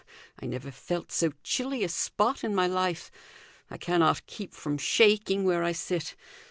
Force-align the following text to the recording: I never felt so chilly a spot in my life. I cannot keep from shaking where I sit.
I 0.41 0.47
never 0.47 0.71
felt 0.71 1.11
so 1.11 1.31
chilly 1.43 1.83
a 1.83 1.87
spot 1.87 2.43
in 2.43 2.55
my 2.55 2.65
life. 2.65 3.11
I 3.69 3.77
cannot 3.77 4.25
keep 4.25 4.51
from 4.55 4.79
shaking 4.79 5.43
where 5.43 5.61
I 5.63 5.73
sit. 5.73 6.15